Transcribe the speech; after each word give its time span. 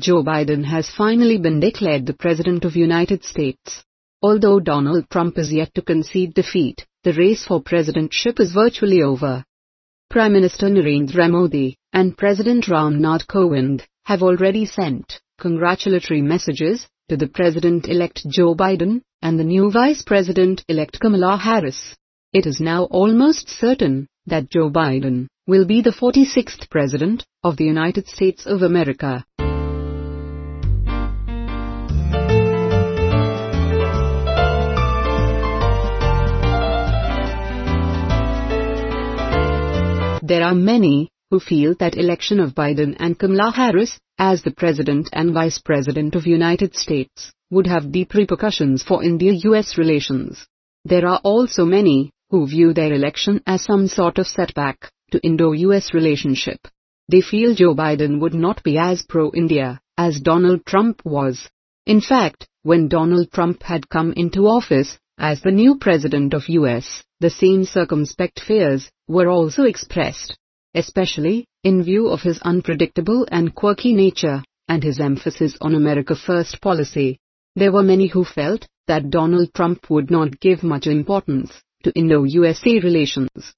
Joe 0.00 0.22
Biden 0.24 0.64
has 0.64 0.88
finally 0.88 1.36
been 1.36 1.60
declared 1.60 2.06
the 2.06 2.14
President 2.14 2.64
of 2.64 2.74
United 2.74 3.22
States. 3.22 3.84
Although 4.22 4.58
Donald 4.58 5.10
Trump 5.10 5.36
is 5.36 5.52
yet 5.52 5.74
to 5.74 5.82
concede 5.82 6.32
defeat, 6.32 6.86
the 7.04 7.12
race 7.12 7.44
for 7.44 7.62
presidentship 7.62 8.40
is 8.40 8.52
virtually 8.52 9.02
over. 9.02 9.44
Prime 10.08 10.32
Minister 10.32 10.68
Narendra 10.68 11.30
Modi 11.30 11.76
and 11.92 12.16
President 12.16 12.66
Ram 12.66 13.02
Nath 13.02 13.26
Kovind 13.26 13.82
have 14.04 14.22
already 14.22 14.64
sent 14.64 15.20
congratulatory 15.38 16.22
messages 16.22 16.86
to 17.10 17.18
the 17.18 17.28
President-elect 17.28 18.26
Joe 18.26 18.54
Biden 18.54 19.02
and 19.20 19.38
the 19.38 19.44
new 19.44 19.70
Vice 19.70 20.02
President-elect 20.02 20.98
Kamala 20.98 21.36
Harris. 21.36 21.94
It 22.32 22.46
is 22.46 22.58
now 22.58 22.84
almost 22.84 23.50
certain 23.50 24.08
that 24.24 24.48
Joe 24.50 24.70
Biden 24.70 25.26
will 25.46 25.66
be 25.66 25.82
the 25.82 25.90
46th 25.90 26.70
President 26.70 27.26
of 27.42 27.56
the 27.56 27.64
United 27.64 28.06
States 28.06 28.46
of 28.46 28.62
America. 28.62 29.24
There 40.30 40.44
are 40.44 40.54
many 40.54 41.10
who 41.30 41.40
feel 41.40 41.74
that 41.80 41.96
election 41.96 42.38
of 42.38 42.54
Biden 42.54 42.94
and 43.00 43.18
Kamala 43.18 43.50
Harris 43.50 43.98
as 44.16 44.44
the 44.44 44.52
President 44.52 45.08
and 45.12 45.34
Vice 45.34 45.58
President 45.58 46.14
of 46.14 46.24
United 46.24 46.76
States 46.76 47.32
would 47.50 47.66
have 47.66 47.90
deep 47.90 48.14
repercussions 48.14 48.84
for 48.84 49.02
India-US 49.02 49.76
relations. 49.76 50.46
There 50.84 51.04
are 51.04 51.20
also 51.24 51.64
many 51.64 52.12
who 52.30 52.46
view 52.46 52.72
their 52.72 52.92
election 52.92 53.42
as 53.44 53.64
some 53.64 53.88
sort 53.88 54.18
of 54.18 54.28
setback 54.28 54.92
to 55.10 55.18
Indo-US 55.18 55.92
relationship. 55.92 56.60
They 57.08 57.22
feel 57.22 57.56
Joe 57.56 57.74
Biden 57.74 58.20
would 58.20 58.34
not 58.34 58.62
be 58.62 58.78
as 58.78 59.02
pro-India 59.02 59.80
as 59.98 60.20
Donald 60.20 60.64
Trump 60.64 61.02
was. 61.04 61.48
In 61.86 62.00
fact, 62.00 62.46
when 62.62 62.86
Donald 62.86 63.32
Trump 63.32 63.64
had 63.64 63.88
come 63.88 64.12
into 64.12 64.46
office 64.46 64.96
as 65.20 65.42
the 65.42 65.50
new 65.50 65.76
president 65.76 66.32
of 66.32 66.48
US, 66.48 67.04
the 67.20 67.28
same 67.28 67.64
circumspect 67.64 68.40
fears 68.40 68.90
were 69.06 69.28
also 69.28 69.64
expressed, 69.64 70.34
especially 70.74 71.44
in 71.62 71.84
view 71.84 72.08
of 72.08 72.22
his 72.22 72.38
unpredictable 72.40 73.26
and 73.30 73.54
quirky 73.54 73.92
nature 73.92 74.42
and 74.66 74.82
his 74.82 74.98
emphasis 74.98 75.58
on 75.60 75.74
America 75.74 76.16
First 76.16 76.62
policy. 76.62 77.18
There 77.54 77.70
were 77.70 77.82
many 77.82 78.06
who 78.06 78.24
felt 78.24 78.66
that 78.86 79.10
Donald 79.10 79.52
Trump 79.52 79.90
would 79.90 80.10
not 80.10 80.40
give 80.40 80.62
much 80.62 80.86
importance 80.86 81.52
to 81.84 81.92
Indo-USA 81.92 82.80
relations. 82.80 83.52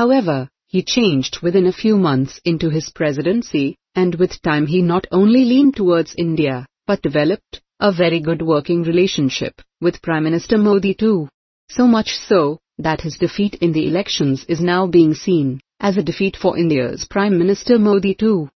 However, 0.00 0.48
he 0.66 0.82
changed 0.82 1.42
within 1.42 1.66
a 1.66 1.78
few 1.82 1.98
months 1.98 2.40
into 2.46 2.70
his 2.70 2.88
presidency, 2.88 3.76
and 3.94 4.14
with 4.14 4.40
time 4.40 4.66
he 4.66 4.80
not 4.80 5.06
only 5.12 5.44
leaned 5.44 5.76
towards 5.76 6.14
India, 6.16 6.64
but 6.86 7.02
developed 7.02 7.60
a 7.80 7.92
very 7.92 8.18
good 8.18 8.40
working 8.40 8.82
relationship 8.82 9.60
with 9.78 10.00
Prime 10.00 10.24
Minister 10.24 10.56
Modi 10.56 10.94
too. 10.94 11.28
So 11.68 11.86
much 11.86 12.16
so, 12.16 12.60
that 12.78 13.02
his 13.02 13.18
defeat 13.18 13.56
in 13.56 13.72
the 13.72 13.86
elections 13.86 14.46
is 14.48 14.62
now 14.62 14.86
being 14.86 15.12
seen 15.12 15.60
as 15.80 15.98
a 15.98 16.02
defeat 16.02 16.34
for 16.34 16.56
India's 16.56 17.04
Prime 17.04 17.36
Minister 17.36 17.78
Modi 17.78 18.14
too. 18.14 18.48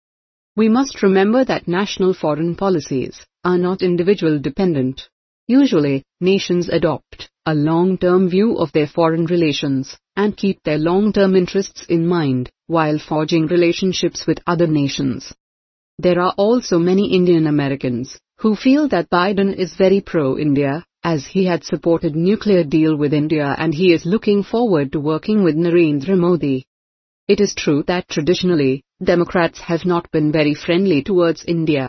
We 0.54 0.68
must 0.68 1.02
remember 1.02 1.44
that 1.44 1.66
national 1.66 2.14
foreign 2.14 2.54
policies 2.54 3.26
are 3.42 3.58
not 3.58 3.82
individual 3.82 4.38
dependent. 4.38 5.08
Usually, 5.48 6.04
nations 6.20 6.68
adopt 6.68 7.30
a 7.44 7.52
long-term 7.56 8.28
view 8.28 8.58
of 8.58 8.70
their 8.70 8.86
foreign 8.86 9.26
relations 9.26 9.98
and 10.16 10.36
keep 10.36 10.62
their 10.62 10.78
long-term 10.78 11.34
interests 11.34 11.84
in 11.88 12.06
mind 12.06 12.50
while 12.66 12.98
forging 12.98 13.46
relationships 13.46 14.26
with 14.26 14.38
other 14.46 14.66
nations. 14.66 15.32
There 15.98 16.20
are 16.20 16.34
also 16.36 16.78
many 16.78 17.12
Indian 17.12 17.46
Americans 17.46 18.18
who 18.38 18.56
feel 18.56 18.88
that 18.88 19.10
Biden 19.10 19.54
is 19.54 19.74
very 19.74 20.00
pro-India 20.00 20.84
as 21.04 21.26
he 21.26 21.44
had 21.44 21.64
supported 21.64 22.16
nuclear 22.16 22.64
deal 22.64 22.96
with 22.96 23.12
India 23.12 23.54
and 23.58 23.74
he 23.74 23.92
is 23.92 24.06
looking 24.06 24.42
forward 24.42 24.92
to 24.92 25.00
working 25.00 25.42
with 25.42 25.56
Narendra 25.56 26.18
Modi. 26.18 26.64
It 27.28 27.40
is 27.40 27.54
true 27.54 27.84
that 27.86 28.08
traditionally, 28.08 28.82
Democrats 29.02 29.60
have 29.60 29.84
not 29.84 30.10
been 30.10 30.32
very 30.32 30.54
friendly 30.54 31.02
towards 31.02 31.44
India. 31.44 31.88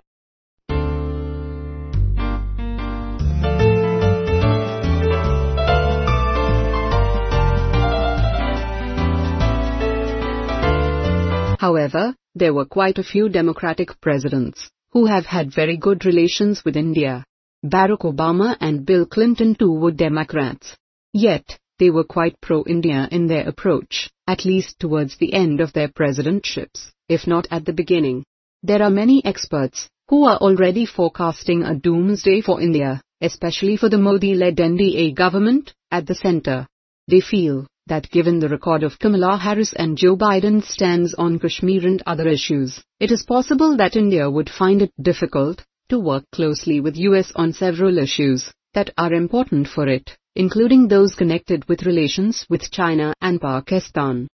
However, 11.63 12.13
there 12.35 12.53
were 12.53 12.65
quite 12.65 12.97
a 12.97 13.09
few 13.11 13.29
Democratic 13.29 14.01
presidents 14.01 14.69
who 14.91 15.05
have 15.05 15.25
had 15.25 15.55
very 15.55 15.77
good 15.77 16.03
relations 16.03 16.65
with 16.65 16.75
India. 16.75 17.23
Barack 17.65 18.01
Obama 18.01 18.57
and 18.59 18.85
Bill 18.85 19.05
Clinton 19.05 19.55
too 19.55 19.71
were 19.71 19.93
Democrats. 19.93 20.75
Yet, 21.13 21.57
they 21.79 21.89
were 21.89 22.03
quite 22.03 22.41
pro-India 22.41 23.07
in 23.13 23.27
their 23.27 23.47
approach, 23.47 24.09
at 24.27 24.43
least 24.43 24.77
towards 24.77 25.15
the 25.15 25.31
end 25.31 25.61
of 25.61 25.71
their 25.71 25.87
presidentships, 25.87 26.91
if 27.07 27.27
not 27.27 27.47
at 27.49 27.63
the 27.63 27.79
beginning. 27.81 28.25
There 28.61 28.83
are 28.83 28.99
many 29.01 29.23
experts 29.23 29.87
who 30.09 30.25
are 30.25 30.39
already 30.39 30.85
forecasting 30.85 31.63
a 31.63 31.75
doomsday 31.75 32.41
for 32.41 32.59
India, 32.59 33.01
especially 33.21 33.77
for 33.77 33.87
the 33.87 34.03
Modi-led 34.09 34.57
NDA 34.57 35.15
government 35.15 35.73
at 35.89 36.07
the 36.07 36.15
center. 36.15 36.67
They 37.07 37.21
feel 37.21 37.67
that 37.87 38.09
given 38.11 38.39
the 38.39 38.47
record 38.47 38.83
of 38.83 38.97
Kamala 38.97 39.37
Harris 39.37 39.73
and 39.73 39.97
Joe 39.97 40.15
Biden's 40.15 40.67
stands 40.67 41.13
on 41.13 41.39
Kashmir 41.39 41.85
and 41.85 42.01
other 42.05 42.27
issues, 42.27 42.81
it 42.99 43.11
is 43.11 43.23
possible 43.23 43.75
that 43.77 43.95
India 43.95 44.29
would 44.29 44.49
find 44.49 44.81
it 44.81 44.93
difficult 45.01 45.63
to 45.89 45.99
work 45.99 46.23
closely 46.31 46.79
with 46.79 46.95
US 46.95 47.31
on 47.35 47.51
several 47.51 47.97
issues 47.97 48.51
that 48.73 48.91
are 48.97 49.13
important 49.13 49.67
for 49.67 49.87
it, 49.87 50.17
including 50.35 50.87
those 50.87 51.13
connected 51.13 51.67
with 51.67 51.83
relations 51.83 52.45
with 52.49 52.71
China 52.71 53.13
and 53.21 53.41
Pakistan. 53.41 54.27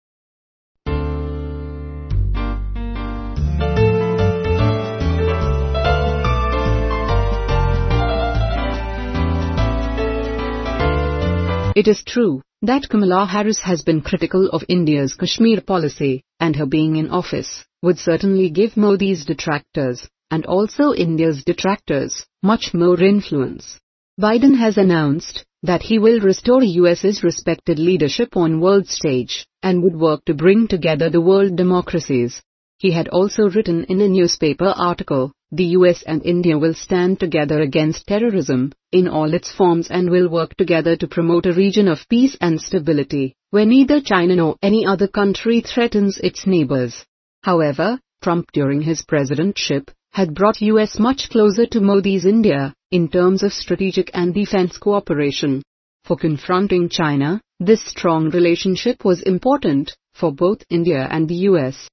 It 11.76 11.88
is 11.88 12.04
true 12.04 12.42
that 12.62 12.90
Kamala 12.90 13.26
Harris 13.26 13.60
has 13.60 13.84
been 13.84 14.02
critical 14.02 14.50
of 14.50 14.66
India's 14.68 15.14
Kashmir 15.14 15.62
policy, 15.62 16.24
and 16.42 16.56
her 16.58 16.66
being 16.66 16.98
in 16.98 17.10
office 17.10 17.64
would 17.82 17.98
certainly 17.98 18.50
give 18.50 18.76
Modi's 18.76 19.24
detractors, 19.24 20.08
and 20.30 20.46
also 20.46 20.94
India's 20.94 21.44
detractors, 21.46 22.26
much 22.44 22.74
more 22.74 23.02
influence. 23.02 23.80
Biden 24.20 24.58
has 24.58 24.78
announced 24.78 25.46
that 25.64 25.84
he 25.84 26.00
will 26.00 26.20
restore 26.20 26.62
US's 26.62 27.24
respected 27.24 27.80
leadership 27.80 28.36
on 28.36 28.60
world 28.60 28.88
stage 28.88 29.48
and 29.64 29.82
would 29.82 29.96
work 29.96 30.26
to 30.26 30.34
bring 30.34 30.68
together 30.68 31.10
the 31.10 31.22
world 31.22 31.56
democracies. 31.56 32.42
He 32.80 32.92
had 32.92 33.10
also 33.10 33.50
written 33.50 33.84
in 33.90 34.00
a 34.00 34.08
newspaper 34.08 34.74
article, 34.78 35.34
the 35.52 35.66
US 35.78 36.02
and 36.04 36.26
India 36.26 36.58
will 36.58 36.74
stand 36.74 37.20
together 37.20 37.60
against 37.60 38.08
terrorism 38.08 38.72
in 38.94 39.10
all 39.10 39.34
its 39.34 39.52
forms 39.52 39.90
and 39.90 40.10
will 40.10 40.30
work 40.30 40.56
together 40.56 40.96
to 40.96 41.08
promote 41.08 41.46
a 41.46 41.52
region 41.52 41.90
of 41.90 42.08
peace 42.08 42.38
and 42.40 42.62
stability, 42.62 43.34
where 43.50 43.66
neither 43.66 44.00
China 44.00 44.38
nor 44.38 44.56
any 44.62 44.86
other 44.86 45.10
country 45.10 45.60
threatens 45.60 46.20
its 46.20 46.48
neighbors. 46.48 47.04
However, 47.44 48.00
Trump 48.22 48.50
during 48.54 48.82
his 48.82 49.02
presidentship 49.02 49.90
had 50.12 50.34
brought 50.34 50.62
US 50.62 50.98
much 50.98 51.30
closer 51.30 51.66
to 51.66 51.82
Modi's 51.82 52.26
India 52.26 52.74
in 52.92 53.10
terms 53.10 53.44
of 53.44 53.52
strategic 53.52 54.10
and 54.14 54.34
defense 54.34 54.78
cooperation. 54.78 55.64
For 56.06 56.16
confronting 56.16 56.88
China, 56.88 57.42
this 57.60 57.84
strong 57.84 58.30
relationship 58.30 59.04
was 59.04 59.22
important 59.22 59.98
for 60.14 60.32
both 60.32 60.64
India 60.70 61.06
and 61.12 61.28
the 61.28 61.42
US. 61.50 61.90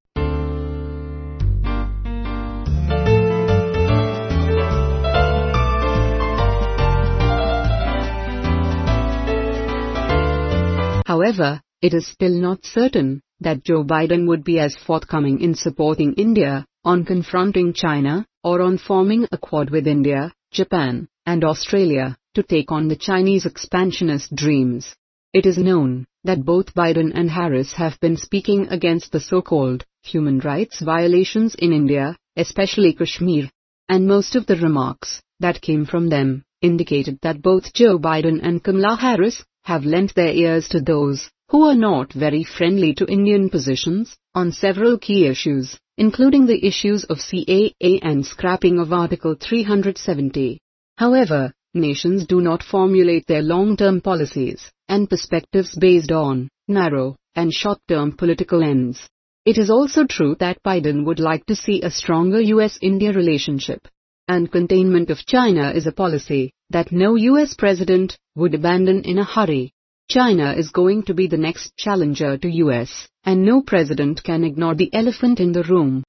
However, 11.17 11.63
it 11.81 11.95
is 11.95 12.07
still 12.07 12.35
not 12.39 12.67
certain 12.67 13.23
that 13.41 13.65
Joe 13.65 13.83
Biden 13.83 14.29
would 14.29 14.45
be 14.45 14.59
as 14.59 14.77
forthcoming 14.77 15.41
in 15.41 15.55
supporting 15.55 16.13
India 16.13 16.67
on 16.85 17.07
confronting 17.07 17.73
China 17.73 18.27
or 18.45 18.61
on 18.61 18.77
forming 18.77 19.27
a 19.33 19.39
quad 19.39 19.71
with 19.71 19.87
India, 19.87 20.35
Japan, 20.53 21.09
and 21.25 21.43
Australia 21.43 22.19
to 22.35 22.43
take 22.43 22.71
on 22.71 22.89
the 22.89 22.97
Chinese 22.97 23.47
expansionist 23.47 24.35
dreams. 24.37 24.95
It 25.33 25.47
is 25.47 25.57
known 25.57 26.05
that 26.25 26.45
both 26.45 26.75
Biden 26.75 27.13
and 27.15 27.31
Harris 27.31 27.73
have 27.73 27.99
been 27.99 28.19
speaking 28.19 28.69
against 28.69 29.11
the 29.11 29.21
so-called 29.21 29.87
human 30.03 30.41
rights 30.41 30.83
violations 30.83 31.55
in 31.55 31.73
India, 31.73 32.15
especially 32.37 32.93
Kashmir, 32.93 33.49
and 33.89 34.07
most 34.07 34.37
of 34.37 34.45
the 34.45 34.57
remarks 34.57 35.23
that 35.41 35.63
came 35.63 35.87
from 35.87 36.11
them 36.11 36.45
indicated 36.61 37.19
that 37.23 37.41
both 37.41 37.73
Joe 37.73 37.99
Biden 37.99 38.41
and 38.43 38.63
Kamala 38.63 38.97
Harris 38.97 39.43
have 39.67 39.85
lent 39.85 40.15
their 40.15 40.33
ears 40.33 40.69
to 40.69 40.81
those 40.81 41.29
who 41.49 41.65
are 41.65 41.75
not 41.75 42.13
very 42.13 42.45
friendly 42.45 42.95
to 42.95 43.05
Indian 43.07 43.51
positions 43.51 44.17
on 44.33 44.53
several 44.53 44.97
key 44.97 45.27
issues, 45.27 45.77
including 45.99 46.47
the 46.47 46.65
issues 46.65 47.03
of 47.05 47.19
CAA 47.19 47.99
and 48.03 48.25
scrapping 48.25 48.79
of 48.79 48.93
Article 48.93 49.35
370. 49.35 50.61
However, 50.97 51.53
nations 51.75 52.27
do 52.27 52.41
not 52.41 52.63
formulate 52.63 53.27
their 53.27 53.43
long-term 53.43 54.03
policies 54.03 54.71
and 54.89 55.11
perspectives 55.11 55.75
based 55.75 56.13
on 56.13 56.49
narrow 56.69 57.17
and 57.35 57.53
short-term 57.53 58.13
political 58.13 58.63
ends. 58.63 59.09
It 59.45 59.59
is 59.59 59.69
also 59.69 60.05
true 60.05 60.37
that 60.39 60.63
Biden 60.63 61.05
would 61.07 61.19
like 61.21 61.45
to 61.47 61.57
see 61.57 61.83
a 61.83 61.91
stronger 61.91 62.41
US-India 62.41 63.13
relationship. 63.13 63.89
And 64.29 64.51
containment 64.51 65.11
of 65.11 65.25
China 65.25 65.71
is 65.71 65.87
a 65.87 65.93
policy 65.93 66.53
that 66.71 66.91
no 66.91 67.15
US 67.15 67.55
president 67.55 68.19
would 68.35 68.55
abandon 68.55 69.03
in 69.03 69.19
a 69.19 69.25
hurry. 69.25 69.73
China 70.09 70.53
is 70.53 70.71
going 70.71 71.05
to 71.05 71.15
be 71.15 71.29
the 71.29 71.37
next 71.37 71.77
challenger 71.77 72.37
to 72.37 72.49
US, 72.65 73.07
and 73.23 73.45
no 73.45 73.63
president 73.63 74.25
can 74.25 74.43
ignore 74.43 74.75
the 74.75 74.93
elephant 74.93 75.39
in 75.39 75.53
the 75.53 75.63
room. 75.63 76.03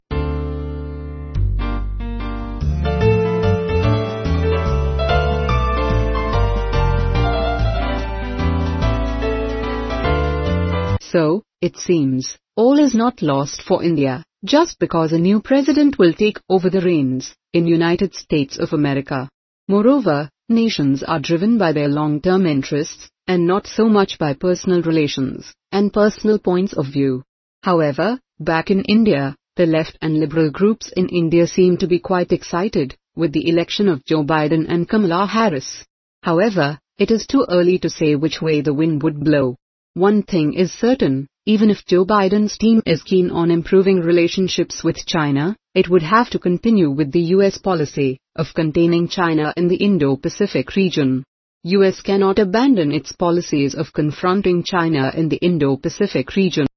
So, 11.00 11.44
it 11.62 11.78
seems, 11.78 12.36
all 12.56 12.80
is 12.80 12.96
not 12.96 13.22
lost 13.22 13.62
for 13.62 13.84
India, 13.84 14.24
just 14.48 14.80
because 14.80 15.12
a 15.12 15.20
new 15.20 15.42
president 15.42 16.00
will 16.00 16.14
take 16.14 16.40
over 16.50 16.70
the 16.70 16.82
reins 16.82 17.36
in 17.54 17.68
United 17.68 18.16
States 18.16 18.58
of 18.58 18.74
America. 18.74 19.30
Moreover, 19.68 20.30
nations 20.48 21.04
are 21.04 21.20
driven 21.20 21.58
by 21.58 21.74
their 21.74 21.90
long-term 21.90 22.46
interests 22.46 23.10
and 23.28 23.46
not 23.46 23.68
so 23.68 23.90
much 23.90 24.18
by 24.18 24.34
personal 24.34 24.82
relations 24.82 25.54
and 25.72 25.92
personal 25.92 26.40
points 26.40 26.74
of 26.74 26.86
view. 26.86 27.24
However, 27.64 28.20
back 28.40 28.72
in 28.72 28.84
India, 28.84 29.36
the 29.58 29.66
left 29.66 29.98
and 30.02 30.20
liberal 30.20 30.50
groups 30.50 30.94
in 30.96 31.10
India 31.10 31.46
seem 31.48 31.78
to 31.78 31.88
be 31.88 32.00
quite 32.00 32.32
excited 32.32 32.96
with 33.16 33.34
the 33.34 33.50
election 33.50 33.90
of 33.90 34.06
Joe 34.06 34.24
Biden 34.24 34.66
and 34.70 34.88
Kamala 34.88 35.26
Harris. 35.26 35.84
However, 36.24 36.80
it 36.98 37.12
is 37.12 37.28
too 37.28 37.46
early 37.50 37.80
to 37.80 37.90
say 37.90 38.16
which 38.16 38.42
way 38.42 38.62
the 38.62 38.74
wind 38.74 39.04
would 39.04 39.20
blow. 39.20 39.58
One 39.94 40.24
thing 40.24 40.54
is 40.54 40.72
certain, 40.72 41.28
even 41.48 41.70
if 41.70 41.86
Joe 41.86 42.06
Biden's 42.06 42.58
team 42.58 42.82
is 42.86 43.02
keen 43.04 43.32
on 43.32 43.52
improving 43.52 44.02
relationships 44.02 44.84
with 44.84 45.06
China, 45.06 45.56
it 45.74 45.88
would 45.88 46.04
have 46.04 46.30
to 46.32 46.40
continue 46.40 46.92
with 46.92 47.14
the 47.14 47.22
US 47.36 47.58
policy 47.58 48.20
of 48.36 48.54
containing 48.54 49.08
China 49.08 49.54
in 49.56 49.70
the 49.70 49.78
Indo-Pacific 49.78 50.76
region. 50.76 51.24
US 51.64 52.02
cannot 52.02 52.38
abandon 52.38 52.92
its 52.92 53.14
policies 53.14 53.76
of 53.76 53.94
confronting 53.94 54.62
China 54.64 55.10
in 55.16 55.30
the 55.30 55.38
Indo-Pacific 55.38 56.36
region. 56.36 56.68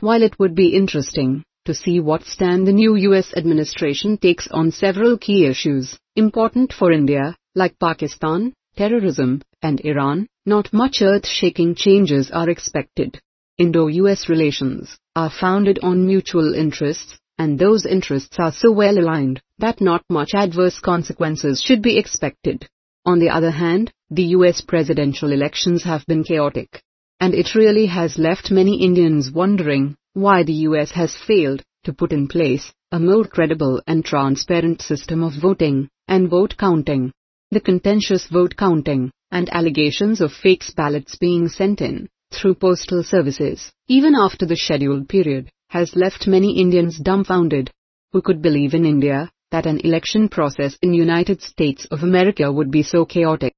While 0.00 0.22
it 0.22 0.38
would 0.38 0.54
be 0.54 0.68
interesting 0.74 1.44
to 1.70 1.74
see 1.74 2.00
what 2.00 2.24
stand 2.24 2.66
the 2.66 2.72
new 2.72 2.96
US 2.96 3.32
administration 3.36 4.18
takes 4.18 4.48
on 4.48 4.72
several 4.72 5.16
key 5.16 5.46
issues 5.46 5.96
important 6.16 6.72
for 6.72 6.90
India, 6.90 7.36
like 7.54 7.78
Pakistan, 7.78 8.52
terrorism, 8.76 9.40
and 9.62 9.80
Iran, 9.84 10.26
not 10.44 10.72
much 10.72 11.00
earth-shaking 11.00 11.76
changes 11.76 12.32
are 12.32 12.50
expected. 12.50 13.20
Indo-US 13.56 14.28
relations 14.28 14.98
are 15.14 15.30
founded 15.30 15.78
on 15.80 16.08
mutual 16.08 16.54
interests, 16.56 17.16
and 17.38 17.56
those 17.56 17.86
interests 17.86 18.36
are 18.40 18.52
so 18.52 18.72
well 18.72 18.98
aligned 18.98 19.40
that 19.58 19.80
not 19.80 20.02
much 20.10 20.30
adverse 20.34 20.80
consequences 20.80 21.62
should 21.62 21.82
be 21.82 21.98
expected. 21.98 22.68
On 23.06 23.20
the 23.20 23.30
other 23.30 23.52
hand, 23.52 23.92
the 24.10 24.30
US 24.38 24.60
presidential 24.60 25.30
elections 25.30 25.84
have 25.84 26.04
been 26.06 26.24
chaotic. 26.24 26.82
And 27.20 27.32
it 27.32 27.54
really 27.54 27.86
has 27.86 28.18
left 28.18 28.50
many 28.50 28.82
Indians 28.82 29.30
wondering 29.30 29.96
why 30.14 30.42
the 30.42 30.60
US 30.68 30.90
has 30.92 31.14
failed 31.14 31.62
to 31.84 31.92
put 31.92 32.12
in 32.12 32.28
place 32.28 32.72
a 32.92 32.98
more 32.98 33.24
credible 33.24 33.80
and 33.86 34.04
transparent 34.04 34.82
system 34.82 35.22
of 35.22 35.40
voting 35.40 35.88
and 36.08 36.28
vote 36.28 36.56
counting. 36.58 37.12
The 37.50 37.60
contentious 37.60 38.26
vote 38.26 38.56
counting 38.56 39.12
and 39.30 39.48
allegations 39.50 40.20
of 40.20 40.32
fake 40.32 40.64
ballots 40.76 41.16
being 41.16 41.48
sent 41.48 41.80
in 41.80 42.08
through 42.32 42.54
postal 42.56 43.02
services, 43.02 43.72
even 43.88 44.14
after 44.14 44.46
the 44.46 44.56
scheduled 44.56 45.08
period, 45.08 45.50
has 45.68 45.96
left 45.96 46.26
many 46.26 46.58
Indians 46.58 46.98
dumbfounded. 46.98 47.70
Who 48.12 48.22
could 48.22 48.42
believe 48.42 48.74
in 48.74 48.84
India 48.84 49.30
that 49.52 49.66
an 49.66 49.80
election 49.80 50.28
process 50.28 50.76
in 50.82 50.94
United 50.94 51.42
States 51.42 51.86
of 51.90 52.02
America 52.02 52.50
would 52.50 52.70
be 52.70 52.82
so 52.82 53.04
chaotic? 53.04 53.54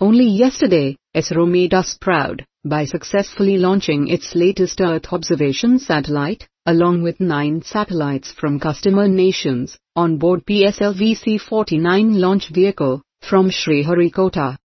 Only 0.00 0.26
yesterday, 0.26 0.96
ISRO 1.16 1.44
made 1.50 1.74
us 1.74 1.98
proud 2.00 2.44
by 2.64 2.84
successfully 2.84 3.58
launching 3.58 4.06
its 4.06 4.36
latest 4.36 4.80
Earth 4.80 5.12
observation 5.12 5.80
satellite, 5.80 6.46
along 6.66 7.02
with 7.02 7.18
nine 7.18 7.62
satellites 7.62 8.30
from 8.30 8.60
customer 8.60 9.08
nations, 9.08 9.76
on 9.96 10.18
board 10.18 10.46
PSLV-C-49 10.46 12.16
launch 12.16 12.48
vehicle 12.50 13.02
from 13.22 13.50
Sriharikota. 13.50 14.56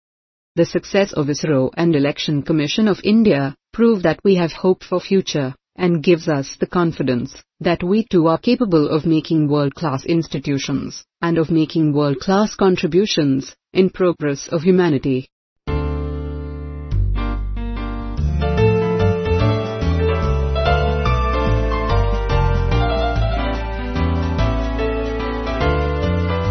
The 0.55 0.65
success 0.65 1.13
of 1.13 1.25
ISRO 1.25 1.71
and 1.75 1.95
Election 1.95 2.43
Commission 2.43 2.87
of 2.87 2.99
India 3.03 3.55
prove 3.71 4.03
that 4.03 4.19
we 4.23 4.35
have 4.35 4.53
hope 4.53 4.83
for 4.83 4.99
future 4.99 5.55
and 5.75 6.03
gives 6.03 6.27
us 6.27 6.57
the 6.59 6.67
confidence 6.67 7.41
that 7.59 7.83
we 7.83 8.05
too 8.09 8.27
are 8.27 8.37
capable 8.37 8.87
of 8.89 9.05
making 9.05 9.47
world-class 9.47 10.05
institutions 10.05 11.03
and 11.21 11.37
of 11.37 11.49
making 11.49 11.93
world-class 11.93 12.55
contributions 12.55 13.55
in 13.73 13.89
progress 13.89 14.47
of 14.47 14.61
humanity. 14.61 15.27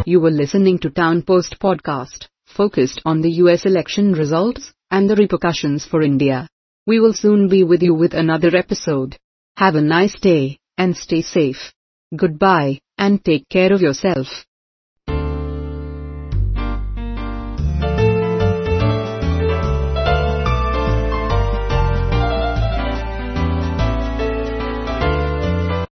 You 0.04 0.20
were 0.20 0.30
listening 0.30 0.78
to 0.80 0.90
Town 0.90 1.22
Post 1.22 1.56
podcast, 1.60 2.26
focused 2.44 3.00
on 3.04 3.22
the 3.22 3.30
US 3.42 3.64
election 3.64 4.12
results 4.12 4.72
and 4.90 5.08
the 5.08 5.16
repercussions 5.16 5.86
for 5.86 6.02
India. 6.02 6.48
We 6.86 6.98
will 6.98 7.14
soon 7.14 7.48
be 7.48 7.62
with 7.62 7.82
you 7.82 7.94
with 7.94 8.12
another 8.12 8.54
episode. 8.56 9.16
Have 9.56 9.74
a 9.74 9.82
nice 9.82 10.18
day 10.18 10.58
and 10.78 10.96
stay 10.96 11.22
safe. 11.22 11.72
Goodbye 12.16 12.80
and 12.98 13.22
take 13.24 13.48
care 13.48 13.72
of 13.72 13.80
yourself. 13.82 14.26